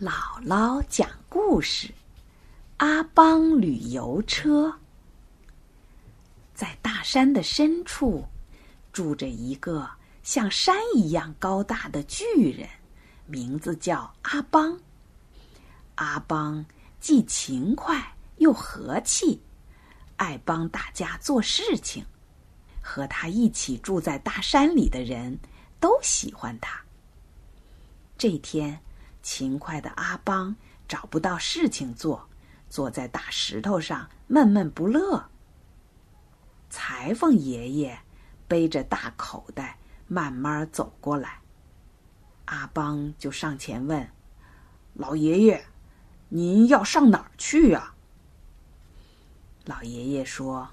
[0.00, 1.88] 姥姥讲故事：
[2.78, 4.74] 阿邦旅游车。
[6.52, 8.24] 在大山的深处，
[8.92, 9.88] 住着一个
[10.24, 12.68] 像山一样高大的巨人，
[13.26, 14.76] 名字叫阿邦。
[15.94, 16.66] 阿邦
[16.98, 19.40] 既勤快又和气，
[20.16, 22.04] 爱帮大家做事情。
[22.82, 25.38] 和他一起住在大山里的人
[25.78, 26.82] 都喜欢他。
[28.18, 28.76] 这天。
[29.24, 30.54] 勤快的阿邦
[30.86, 32.28] 找不到事情做，
[32.68, 35.30] 坐在大石头上闷闷不乐。
[36.68, 37.98] 裁缝爷爷
[38.46, 41.40] 背着大口袋慢慢走过来，
[42.44, 44.06] 阿邦就上前问
[44.92, 45.64] ：“老爷爷，
[46.28, 47.94] 您要上哪儿去呀？”
[49.64, 50.68] 老爷爷说：“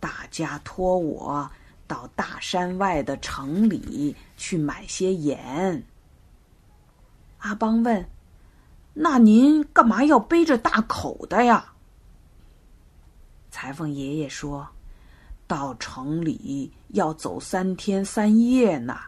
[0.00, 1.50] 大家托我
[1.86, 5.84] 到大山外的城里去买些盐。”
[7.38, 8.08] 阿邦问
[8.94, 11.72] ：“那您干嘛要背着大口袋呀？”
[13.50, 14.68] 裁缝爷爷说
[15.46, 18.98] ：“到城里要走三天三夜呢，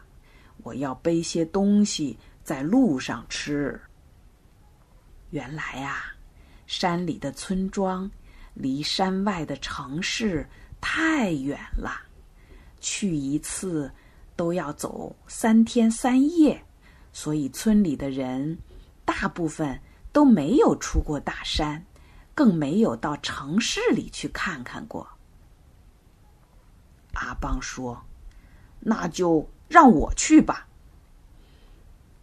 [0.63, 3.79] 我要背些东西在路上吃。”
[5.31, 6.05] 原来呀，
[6.67, 8.09] 山里的村庄
[8.53, 10.45] 离山外的城市
[10.81, 12.01] 太远了，
[12.79, 13.89] 去一次
[14.35, 16.61] 都要走三天三夜。
[17.13, 18.57] 所以，村里的人
[19.03, 19.79] 大部分
[20.13, 21.85] 都没有出过大山，
[22.33, 25.07] 更没有到城市里去看看过。
[27.13, 28.01] 阿邦说
[28.79, 30.67] ：“那就让我去吧。”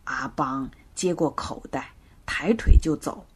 [0.04, 1.92] 阿邦接过口袋，
[2.24, 3.26] 抬腿就走，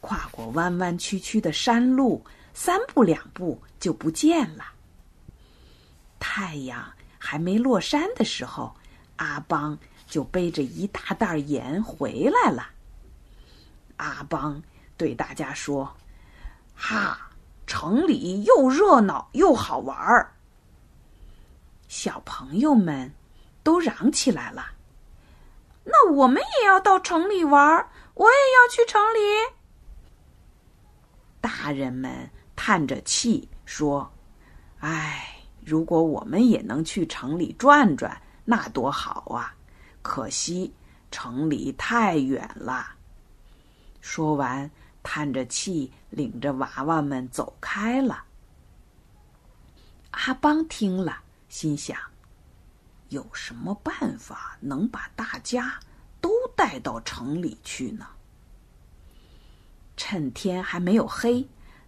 [0.00, 4.64] 跨过弯弯曲曲的山路，三步两步就不见了。
[6.18, 8.74] 太阳还没落山的时候，
[9.16, 9.78] 阿邦。
[10.06, 12.70] 就背着一大袋盐回来了。
[13.96, 14.62] 阿邦
[14.96, 15.94] 对大家说
[16.76, 17.30] ：“哈，
[17.66, 20.32] 城里又热闹又好玩儿。”
[21.88, 23.12] 小朋友们
[23.62, 24.66] 都嚷起来了
[25.84, 29.18] ：“那我们也要到城里玩儿，我也要去城里。”
[31.40, 34.12] 大人们叹着气说
[34.80, 39.54] ：“哎，如果我们也能去城里转转，那多好啊！”
[40.06, 40.72] 可惜
[41.10, 42.94] 城里太远了。
[44.00, 44.70] 说完，
[45.02, 48.22] 叹着气，领着娃娃们走开了。
[50.12, 51.18] 阿邦听了，
[51.48, 51.98] 心想：
[53.08, 55.76] 有什么办法能把大家
[56.20, 58.06] 都带到城里去呢？
[59.96, 61.44] 趁天还没有黑，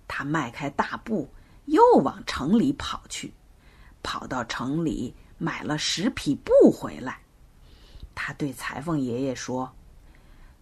[0.08, 1.32] 他迈开大步，
[1.66, 3.32] 又往城里跑去。
[4.02, 7.20] 跑到城里，买了十匹布回来。
[8.20, 9.72] 他对裁缝爷爷说：“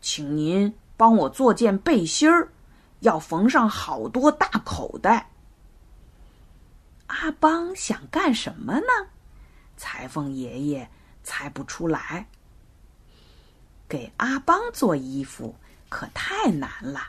[0.03, 2.53] 请您帮我做件背心儿，
[3.01, 5.31] 要缝上好多大口袋。”
[7.09, 9.09] 阿邦想干什么呢？
[9.79, 10.91] 裁缝爷爷
[11.25, 12.29] 猜不出来。
[13.89, 15.57] 给阿邦做衣服
[15.89, 17.09] 可太难了。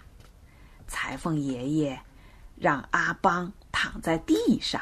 [0.88, 2.00] 裁缝爷爷
[2.56, 4.81] 让阿邦躺在地上，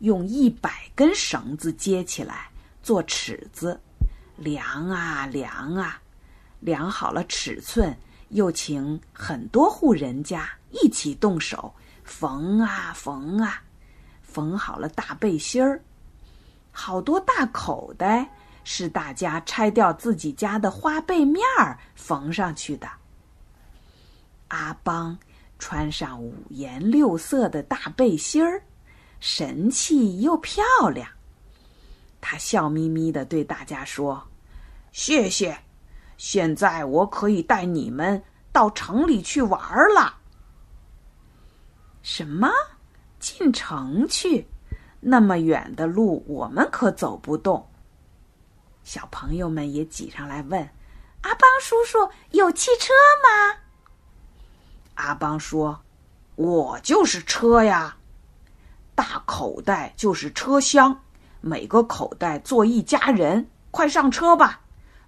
[0.00, 2.50] 用一百根绳子接起来
[2.82, 3.80] 做尺子。
[4.40, 6.00] 量啊量啊，
[6.60, 7.94] 量好了尺寸，
[8.30, 13.62] 又请很多户人家一起动手缝啊缝啊，
[14.22, 15.80] 缝好了大背心儿。
[16.72, 18.26] 好多大口袋
[18.64, 22.88] 是大家拆掉自己家的花被面儿缝上去的。
[24.48, 25.16] 阿邦
[25.58, 28.62] 穿上五颜六色的大背心儿，
[29.20, 30.64] 神气又漂
[30.94, 31.06] 亮。
[32.20, 34.28] 他笑眯眯的对大家说。
[34.92, 35.58] 谢谢，
[36.16, 38.22] 现在我可以带你们
[38.52, 39.60] 到城里去玩
[39.94, 40.16] 了。
[42.02, 42.50] 什么？
[43.18, 44.46] 进城去？
[44.98, 47.66] 那么远的路，我们可走不动。
[48.82, 50.60] 小朋友们也挤上来问
[51.22, 52.92] ：“阿邦叔叔，有汽车
[53.22, 53.60] 吗？”
[54.96, 55.82] 阿邦说
[56.36, 57.96] ：“我就是车呀，
[58.94, 61.02] 大口袋就是车厢，
[61.40, 64.60] 每个口袋坐一家人，快上车吧。”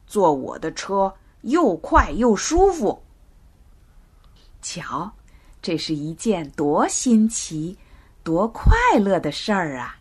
[0.07, 3.03] 坐我的车又快又舒服。
[4.61, 5.11] 瞧，
[5.63, 7.79] 这是一件多新奇、
[8.23, 9.97] 多快乐的事儿啊！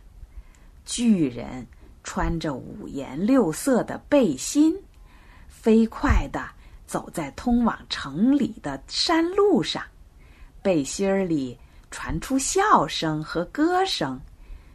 [0.84, 1.66] 巨人
[2.04, 4.76] 穿着五颜六色的背心，
[5.48, 6.46] 飞快地
[6.86, 9.82] 走在通往城里的山路上。
[10.60, 11.58] 背心儿里
[11.90, 14.20] 传出笑声和歌声，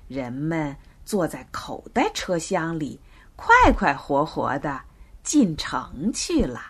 [0.07, 0.75] 人们
[1.07, 2.99] 坐在口袋车厢里，
[3.37, 4.81] 快快活活的。
[5.23, 6.61] 进城去了。